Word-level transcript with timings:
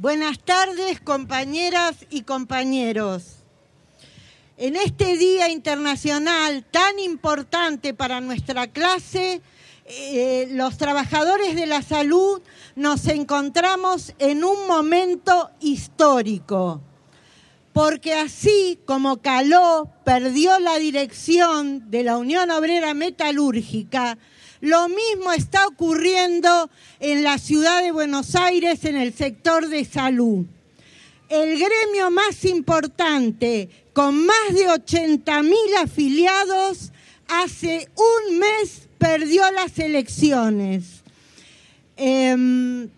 Buenas 0.00 0.38
tardes, 0.38 0.98
compañeras 0.98 2.06
y 2.08 2.22
compañeros. 2.22 3.34
En 4.56 4.74
este 4.74 5.18
Día 5.18 5.50
Internacional 5.50 6.64
tan 6.70 6.98
importante 6.98 7.92
para 7.92 8.22
nuestra 8.22 8.66
clase, 8.68 9.42
eh, 9.84 10.48
los 10.52 10.78
trabajadores 10.78 11.54
de 11.54 11.66
la 11.66 11.82
salud 11.82 12.40
nos 12.76 13.08
encontramos 13.08 14.14
en 14.18 14.42
un 14.42 14.66
momento 14.66 15.50
histórico, 15.60 16.80
porque 17.74 18.14
así 18.14 18.78
como 18.86 19.18
Caló 19.18 19.92
perdió 20.06 20.58
la 20.60 20.78
dirección 20.78 21.90
de 21.90 22.04
la 22.04 22.16
Unión 22.16 22.50
Obrera 22.50 22.94
Metalúrgica, 22.94 24.16
lo 24.60 24.88
mismo 24.88 25.32
está 25.32 25.66
ocurriendo 25.66 26.70
en 26.98 27.22
la 27.22 27.38
ciudad 27.38 27.82
de 27.82 27.92
Buenos 27.92 28.34
Aires 28.34 28.84
en 28.84 28.96
el 28.96 29.14
sector 29.14 29.68
de 29.68 29.84
salud. 29.84 30.44
El 31.28 31.58
gremio 31.58 32.10
más 32.10 32.44
importante, 32.44 33.70
con 33.92 34.26
más 34.26 34.54
de 34.54 34.68
80 34.68 35.42
mil 35.42 35.76
afiliados, 35.80 36.92
hace 37.28 37.88
un 37.96 38.38
mes 38.38 38.88
perdió 38.98 39.50
las 39.52 39.78
elecciones. 39.78 41.02
Em, 41.96 42.88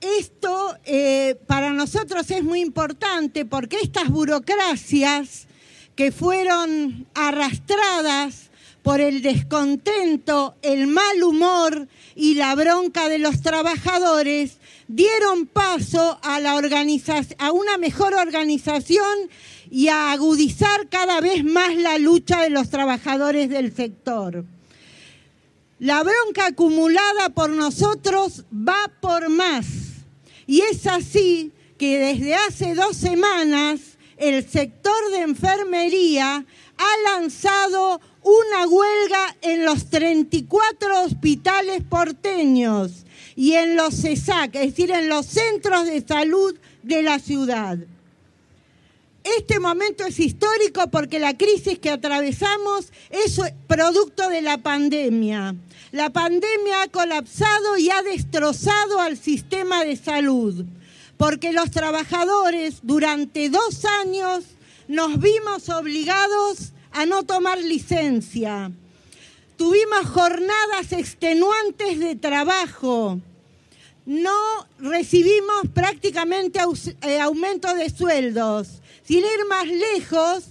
esto 0.00 0.76
eh, 0.84 1.38
para 1.46 1.72
nosotros 1.72 2.30
es 2.30 2.42
muy 2.42 2.60
importante 2.60 3.44
porque 3.44 3.78
estas 3.82 4.08
burocracias 4.08 5.46
que 5.96 6.12
fueron 6.12 7.06
arrastradas 7.14 8.49
por 8.82 9.00
el 9.00 9.22
descontento, 9.22 10.56
el 10.62 10.86
mal 10.86 11.22
humor 11.22 11.88
y 12.14 12.34
la 12.34 12.54
bronca 12.54 13.08
de 13.08 13.18
los 13.18 13.42
trabajadores, 13.42 14.58
dieron 14.88 15.46
paso 15.46 16.18
a, 16.22 16.40
la 16.40 16.52
a 16.52 17.52
una 17.52 17.78
mejor 17.78 18.14
organización 18.14 19.30
y 19.70 19.88
a 19.88 20.12
agudizar 20.12 20.88
cada 20.88 21.20
vez 21.20 21.44
más 21.44 21.76
la 21.76 21.98
lucha 21.98 22.42
de 22.42 22.50
los 22.50 22.70
trabajadores 22.70 23.48
del 23.50 23.74
sector. 23.74 24.44
La 25.78 26.02
bronca 26.02 26.46
acumulada 26.46 27.30
por 27.30 27.50
nosotros 27.50 28.44
va 28.52 28.90
por 29.00 29.28
más. 29.28 29.66
Y 30.46 30.60
es 30.60 30.86
así 30.86 31.52
que 31.78 31.98
desde 31.98 32.34
hace 32.34 32.74
dos 32.74 32.96
semanas 32.96 33.80
el 34.18 34.46
sector 34.46 35.10
de 35.12 35.22
enfermería 35.22 36.44
ha 36.76 37.18
lanzado 37.18 38.00
una 38.22 38.66
huelga 38.66 39.36
en 39.42 39.64
los 39.64 39.88
34 39.90 41.04
hospitales 41.04 41.82
porteños 41.88 43.04
y 43.36 43.54
en 43.54 43.76
los 43.76 43.94
CESAC, 44.02 44.54
es 44.56 44.70
decir, 44.70 44.90
en 44.90 45.08
los 45.08 45.26
centros 45.26 45.86
de 45.86 46.04
salud 46.06 46.56
de 46.82 47.02
la 47.02 47.18
ciudad. 47.18 47.78
Este 49.22 49.60
momento 49.60 50.04
es 50.04 50.18
histórico 50.18 50.90
porque 50.90 51.18
la 51.18 51.36
crisis 51.36 51.78
que 51.78 51.90
atravesamos 51.90 52.90
es 53.10 53.38
producto 53.66 54.28
de 54.28 54.40
la 54.40 54.58
pandemia. 54.58 55.54
La 55.92 56.10
pandemia 56.10 56.82
ha 56.82 56.88
colapsado 56.88 57.76
y 57.76 57.90
ha 57.90 58.02
destrozado 58.02 59.00
al 59.00 59.18
sistema 59.18 59.84
de 59.84 59.96
salud, 59.96 60.64
porque 61.16 61.52
los 61.52 61.70
trabajadores 61.70 62.78
durante 62.82 63.50
dos 63.50 63.84
años 64.02 64.44
nos 64.88 65.20
vimos 65.20 65.68
obligados 65.68 66.72
a 66.92 67.06
no 67.06 67.24
tomar 67.24 67.58
licencia. 67.58 68.70
Tuvimos 69.56 70.06
jornadas 70.06 70.92
extenuantes 70.92 72.00
de 72.00 72.16
trabajo. 72.16 73.20
No 74.06 74.66
recibimos 74.78 75.68
prácticamente 75.74 76.60
eh, 77.02 77.20
aumento 77.20 77.72
de 77.74 77.90
sueldos. 77.90 78.80
Sin 79.04 79.18
ir 79.18 79.46
más 79.48 79.66
lejos, 79.66 80.44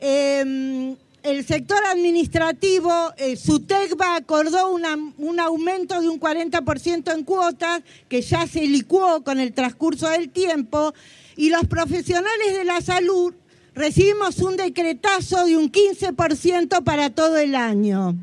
em, 0.00 0.96
el 1.22 1.44
sector 1.44 1.84
administrativo, 1.84 3.12
eh, 3.16 3.36
SUTECBA 3.36 4.16
acordó 4.16 4.70
un 4.70 5.40
aumento 5.40 6.00
de 6.00 6.08
un 6.08 6.18
40% 6.18 7.12
en 7.12 7.24
cuotas, 7.24 7.82
que 8.08 8.22
ya 8.22 8.46
se 8.46 8.66
licuó 8.66 9.22
con 9.22 9.40
el 9.40 9.52
transcurso 9.52 10.08
del 10.08 10.30
tiempo, 10.30 10.94
y 11.36 11.50
los 11.50 11.66
profesionales 11.66 12.56
de 12.56 12.64
la 12.64 12.80
salud 12.80 13.34
recibimos 13.76 14.38
un 14.38 14.56
decretazo 14.56 15.44
de 15.44 15.56
un 15.56 15.70
15% 15.70 16.82
para 16.82 17.10
todo 17.10 17.36
el 17.36 17.54
año. 17.54 18.16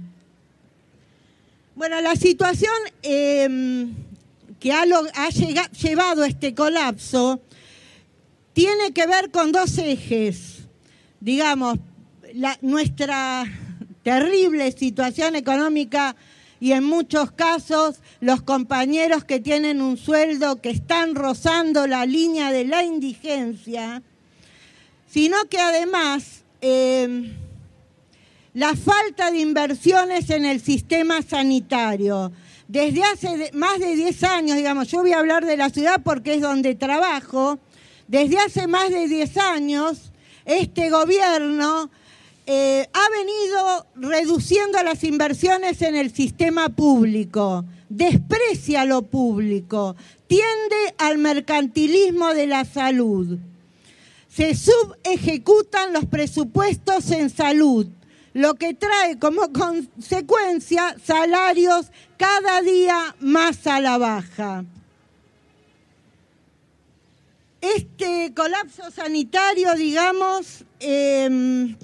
Bueno, 1.75 2.01
la 2.01 2.15
situación 2.15 2.73
em, 3.03 3.93
que 4.59 4.73
ha, 4.73 4.83
llevado 4.83 6.23
a 6.23 6.27
este 6.27 6.55
colapso 6.55 7.39
tiene 8.53 8.93
que 8.93 9.05
ver 9.05 9.29
con 9.29 9.51
dos 9.51 9.77
ejes. 9.77 10.63
Digamos, 11.19 11.77
nuestra 12.61 13.45
terrible 14.01 14.71
situación 14.71 15.35
económica 15.35 16.15
y 16.59 16.71
en 16.71 16.83
muchos 16.83 17.31
casos 17.31 17.97
los 18.21 18.41
compañeros 18.41 19.23
que 19.23 19.39
tienen 19.39 19.81
un 19.81 19.97
sueldo 19.97 20.61
que 20.61 20.71
están 20.71 21.13
rozando 21.13 21.85
la 21.85 22.05
línea 22.07 22.51
de 22.51 22.65
la 22.65 22.83
indigencia 22.83 24.01
sino 25.13 25.37
que 25.47 25.59
además 25.59 26.43
eh, 26.59 27.35
la 28.55 28.75
falta 28.75 29.29
de 29.29 29.41
inversiones 29.41 30.31
en 30.31 30.43
el 30.43 30.59
sistema 30.59 31.21
sanitario. 31.21 32.31
Desde 32.67 33.03
hace 33.03 33.51
más 33.53 33.77
de 33.77 33.95
10 33.95 34.23
años, 34.23 34.57
digamos, 34.57 34.87
yo 34.87 35.01
voy 35.01 35.11
a 35.11 35.19
hablar 35.19 35.45
de 35.45 35.55
la 35.55 35.69
ciudad 35.69 36.01
porque 36.03 36.33
es 36.33 36.41
donde 36.41 36.73
trabajo, 36.73 37.59
desde 38.07 38.39
hace 38.39 38.65
más 38.65 38.89
de 38.89 39.07
10 39.07 39.37
años 39.37 40.11
este 40.45 40.89
gobierno 40.89 41.91
eh, 42.47 42.89
ha 42.91 43.09
venido 43.15 43.85
reduciendo 43.95 44.81
las 44.81 45.03
inversiones 45.03 45.83
en 45.83 45.95
el 45.95 46.11
sistema 46.11 46.69
público, 46.69 47.65
desprecia 47.87 48.83
lo 48.83 49.03
público, 49.03 49.95
tiende 50.25 50.95
al 50.97 51.19
mercantilismo 51.19 52.33
de 52.33 52.47
la 52.47 52.65
salud 52.65 53.37
se 54.35 54.55
subejecutan 54.55 55.93
los 55.93 56.05
presupuestos 56.05 57.11
en 57.11 57.29
salud, 57.29 57.87
lo 58.33 58.55
que 58.55 58.73
trae 58.73 59.19
como 59.19 59.53
consecuencia 59.53 60.95
salarios 61.03 61.91
cada 62.17 62.61
día 62.61 63.15
más 63.19 63.67
a 63.67 63.79
la 63.79 63.99
baja. 63.99 64.65
Este 67.61 68.33
colapso 68.33 68.89
sanitario, 68.89 69.75
digamos, 69.75 70.65
em, 70.79 71.77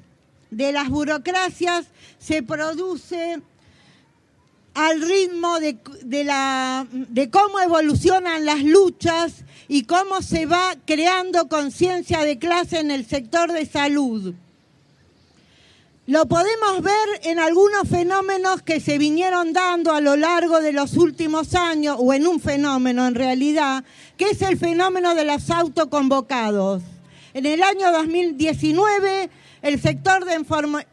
de 0.50 0.72
las 0.72 0.90
burocracias 0.90 1.86
se 2.18 2.42
produce 2.42 3.42
al 4.74 5.02
ritmo 5.02 5.60
de, 5.60 5.78
de 6.04 7.30
cómo 7.30 7.60
evolucionan 7.60 8.46
las 8.46 8.64
luchas 8.64 9.44
y 9.68 9.84
cómo 9.84 10.22
se 10.22 10.46
va 10.46 10.76
creando 10.86 11.48
conciencia 11.48 12.22
de 12.22 12.40
clase 12.40 12.80
en 12.80 12.92
el 12.92 13.06
sector 13.06 13.52
de 13.52 13.66
salud. 13.66 14.34
Lo 16.10 16.26
podemos 16.26 16.82
ver 16.82 17.22
en 17.22 17.38
algunos 17.38 17.88
fenómenos 17.88 18.64
que 18.64 18.80
se 18.80 18.98
vinieron 18.98 19.54
dando 19.54 19.94
a 19.94 20.02
lo 20.02 20.16
largo 20.16 20.60
de 20.60 20.72
los 20.72 20.98
últimos 20.98 21.54
años, 21.54 21.98
o 22.00 22.14
en 22.14 22.26
un 22.26 22.40
fenómeno 22.40 23.06
en 23.06 23.14
realidad, 23.14 23.84
que 24.18 24.32
es 24.32 24.42
el 24.42 24.58
fenómeno 24.58 25.14
de 25.14 25.26
los 25.26 25.52
autoconvocados. 25.52 26.82
En 27.34 27.46
el 27.46 27.62
año 27.62 27.92
2019 27.92 29.30
el 29.62 29.82
sector 29.82 30.26
de 30.26 30.42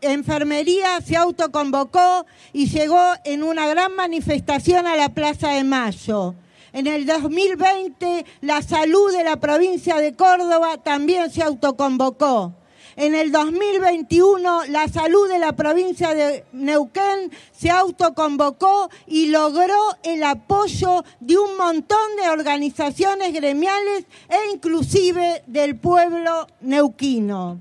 enfermería 0.02 1.00
se 1.00 1.16
autoconvocó 1.16 2.26
y 2.52 2.66
llegó 2.68 3.00
en 3.24 3.42
una 3.42 3.66
gran 3.68 3.94
manifestación 3.94 4.86
a 4.86 4.96
la 4.96 5.10
Plaza 5.10 5.50
de 5.50 5.64
Mayo. 5.64 6.34
En 6.72 6.86
el 6.86 7.06
2020 7.06 8.26
la 8.42 8.60
salud 8.60 9.12
de 9.16 9.24
la 9.24 9.36
provincia 9.36 9.96
de 9.96 10.14
Córdoba 10.14 10.76
también 10.82 11.30
se 11.30 11.42
autoconvocó. 11.42 12.54
En 12.96 13.14
el 13.14 13.30
2021 13.30 14.66
la 14.68 14.88
salud 14.88 15.28
de 15.28 15.38
la 15.38 15.52
provincia 15.52 16.14
de 16.14 16.46
Neuquén 16.52 17.30
se 17.52 17.68
autoconvocó 17.68 18.88
y 19.06 19.26
logró 19.26 19.76
el 20.02 20.22
apoyo 20.22 21.04
de 21.20 21.36
un 21.36 21.58
montón 21.58 22.16
de 22.16 22.30
organizaciones 22.30 23.34
gremiales 23.34 24.06
e 24.30 24.50
inclusive 24.54 25.42
del 25.46 25.76
pueblo 25.76 26.46
neuquino. 26.62 27.60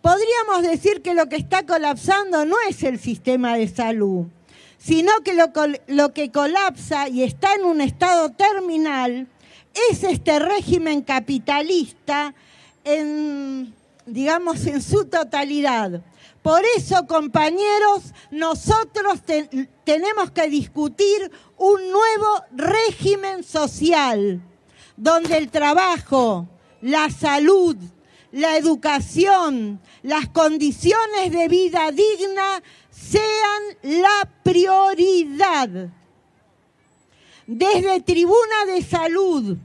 Podríamos 0.00 0.62
decir 0.62 1.02
que 1.02 1.12
lo 1.12 1.28
que 1.28 1.36
está 1.36 1.66
colapsando 1.66 2.46
no 2.46 2.56
es 2.70 2.82
el 2.84 2.98
sistema 2.98 3.58
de 3.58 3.68
salud, 3.68 4.24
sino 4.78 5.12
que 5.22 5.34
lo, 5.34 6.14
que 6.14 6.30
colapsa 6.30 7.10
y 7.10 7.22
está 7.22 7.54
en 7.54 7.66
un 7.66 7.82
estado 7.82 8.30
terminal 8.30 9.28
es 9.90 10.04
este 10.04 10.38
régimen 10.38 11.02
capitalista 11.02 12.34
en 12.84 13.74
digamos, 14.12 14.66
en 14.66 14.82
su 14.82 15.06
totalidad. 15.06 16.02
Por 16.42 16.62
eso, 16.76 17.06
compañeros, 17.06 18.14
nosotros 18.30 19.20
tenemos 19.84 20.30
que 20.30 20.48
discutir 20.48 21.30
un 21.58 21.90
nuevo 21.90 22.44
régimen 22.52 23.44
social, 23.44 24.40
donde 24.96 25.36
el 25.36 25.50
trabajo, 25.50 26.48
la 26.80 27.10
salud, 27.10 27.76
la 28.32 28.56
educación, 28.56 29.80
las 30.02 30.28
condiciones 30.28 31.30
de 31.30 31.48
vida 31.48 31.90
digna 31.90 32.62
sean 32.90 34.00
la 34.00 34.30
prioridad. 34.42 35.90
Desde 37.46 38.00
Tribuna 38.00 38.64
de 38.66 38.82
Salud, 38.82 39.58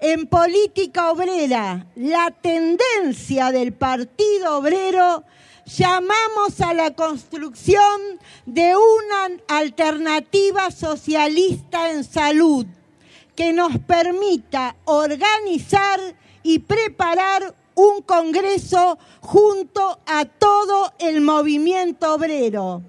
en 0.00 0.26
política 0.26 1.10
obrera, 1.10 1.86
la 1.96 2.30
tendencia 2.30 3.50
del 3.50 3.72
Partido 3.72 4.58
Obrero, 4.58 5.24
llamamos 5.64 6.60
a 6.60 6.74
la 6.74 6.94
construcción 6.94 8.20
de 8.44 8.74
una 8.76 9.40
alternativa 9.48 10.70
socialista 10.70 11.90
en 11.90 12.04
salud 12.04 12.66
que 13.34 13.52
nos 13.52 13.78
permita 13.78 14.76
organizar 14.84 16.00
y 16.42 16.60
preparar 16.60 17.54
un 17.74 18.00
Congreso 18.02 18.98
junto 19.20 20.00
a 20.06 20.24
todo 20.24 20.92
el 20.98 21.20
movimiento 21.20 22.14
obrero 22.14 22.82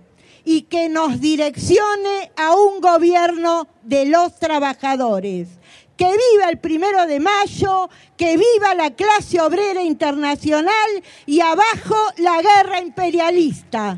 y 0.45 0.61
que 0.61 0.87
nos 0.87 1.19
direccione 1.19 2.31
a 2.37 2.55
un 2.55 2.79
gobierno 2.79 3.67
de 3.83 4.05
los 4.05 4.39
trabajadores. 4.39 5.49
Que 5.97 6.05
viva 6.05 6.49
el 6.49 6.59
primero 6.59 7.07
de 7.07 7.19
mayo, 7.19 7.89
que 8.15 8.37
viva 8.37 8.75
la 8.75 8.91
clase 8.91 9.41
obrera 9.41 9.81
internacional 9.83 11.03
y 11.25 11.41
abajo 11.41 11.95
la 12.17 12.41
guerra 12.41 12.79
imperialista. 12.79 13.97